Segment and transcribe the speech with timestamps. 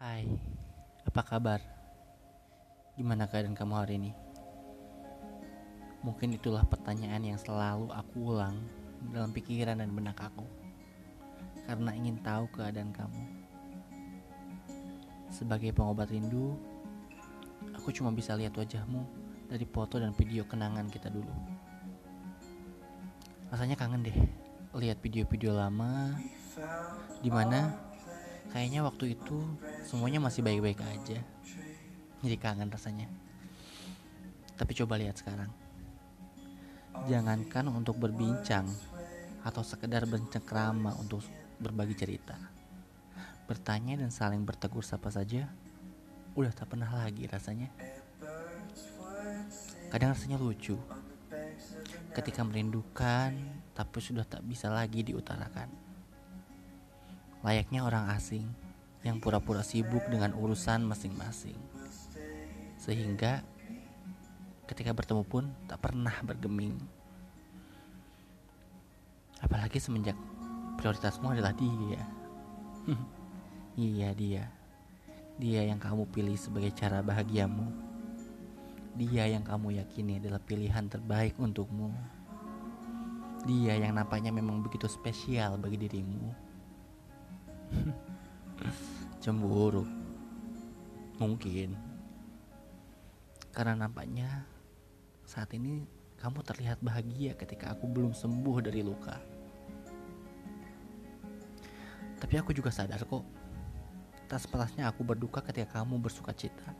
[0.00, 0.24] Hai,
[1.04, 1.60] apa kabar?
[2.96, 4.16] Gimana keadaan kamu hari ini?
[6.00, 8.56] Mungkin itulah pertanyaan yang selalu aku ulang
[9.12, 10.48] dalam pikiran dan benak aku
[11.68, 13.24] Karena ingin tahu keadaan kamu
[15.28, 16.56] Sebagai pengobat rindu
[17.76, 19.04] Aku cuma bisa lihat wajahmu
[19.52, 21.34] dari foto dan video kenangan kita dulu
[23.52, 24.16] Rasanya kangen deh
[24.80, 26.16] lihat video-video lama
[27.20, 27.89] Di mana
[28.50, 29.38] kayaknya waktu itu
[29.86, 31.18] semuanya masih baik-baik aja
[32.20, 33.08] Jadi kangen rasanya
[34.60, 35.48] Tapi coba lihat sekarang
[37.08, 38.68] Jangankan untuk berbincang
[39.40, 41.24] atau sekedar bercengkrama untuk
[41.60, 42.36] berbagi cerita.
[43.48, 45.48] Bertanya dan saling bertegur sapa saja
[46.36, 47.68] udah tak pernah lagi rasanya.
[49.90, 50.78] Kadang rasanya lucu
[52.10, 53.32] ketika merindukan
[53.74, 55.89] tapi sudah tak bisa lagi diutarakan.
[57.40, 58.44] Layaknya orang asing
[59.00, 61.56] yang pura-pura sibuk dengan urusan masing-masing.
[62.76, 63.40] Sehingga
[64.68, 66.76] ketika bertemu pun tak pernah bergeming.
[69.40, 70.16] Apalagi semenjak
[70.76, 72.02] prioritasmu adalah dia.
[73.80, 74.44] iya dia.
[75.40, 77.72] Dia yang kamu pilih sebagai cara bahagiamu.
[79.00, 81.88] Dia yang kamu yakini adalah pilihan terbaik untukmu.
[83.48, 86.49] Dia yang nampaknya memang begitu spesial bagi dirimu.
[89.22, 89.86] Cemburu.
[91.20, 91.76] Mungkin.
[93.50, 94.46] Karena nampaknya
[95.26, 95.84] saat ini
[96.20, 99.16] kamu terlihat bahagia ketika aku belum sembuh dari luka.
[102.20, 103.24] Tapi aku juga sadar kok,
[104.28, 106.70] tak sepatasnya aku berduka ketika kamu bersuka cita.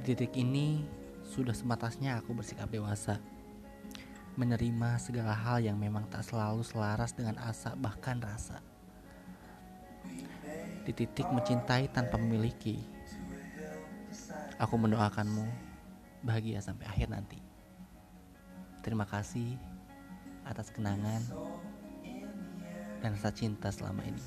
[0.00, 0.80] Di titik ini,
[1.28, 3.20] sudah sematasnya aku bersikap dewasa.
[4.38, 8.62] Menerima segala hal yang memang tak selalu selaras dengan asa bahkan rasa.
[10.86, 12.78] Di titik mencintai tanpa memiliki,
[14.58, 15.46] aku mendoakanmu
[16.22, 17.40] bahagia sampai akhir nanti.
[18.80, 19.56] Terima kasih
[20.46, 21.20] atas kenangan
[23.00, 24.24] dan rasa cinta selama ini.